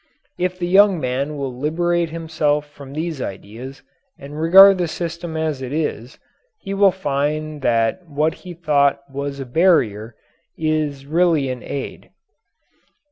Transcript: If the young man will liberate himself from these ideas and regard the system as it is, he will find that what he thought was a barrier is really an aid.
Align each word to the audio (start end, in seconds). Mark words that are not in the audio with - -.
If 0.39 0.57
the 0.57 0.65
young 0.65 0.99
man 0.99 1.37
will 1.37 1.55
liberate 1.55 2.09
himself 2.09 2.67
from 2.67 2.93
these 2.93 3.21
ideas 3.21 3.83
and 4.17 4.41
regard 4.41 4.79
the 4.79 4.87
system 4.87 5.37
as 5.37 5.61
it 5.61 5.71
is, 5.71 6.17
he 6.59 6.73
will 6.73 6.89
find 6.89 7.61
that 7.61 8.07
what 8.09 8.33
he 8.41 8.55
thought 8.55 9.01
was 9.13 9.39
a 9.39 9.45
barrier 9.45 10.15
is 10.57 11.05
really 11.05 11.49
an 11.51 11.61
aid. 11.61 12.09